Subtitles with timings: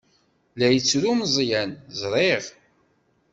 [0.59, 1.71] La yettru Meẓyan.
[1.99, 2.43] Ẓriɣ.